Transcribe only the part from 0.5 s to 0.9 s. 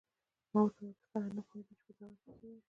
ما ورته